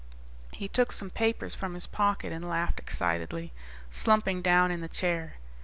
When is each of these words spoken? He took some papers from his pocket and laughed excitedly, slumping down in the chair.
He 0.53 0.67
took 0.67 0.91
some 0.91 1.11
papers 1.11 1.53
from 1.53 1.75
his 1.75 1.85
pocket 1.85 2.33
and 2.33 2.49
laughed 2.49 2.79
excitedly, 2.79 3.53
slumping 3.91 4.41
down 4.41 4.71
in 4.71 4.81
the 4.81 4.87
chair. 4.89 5.35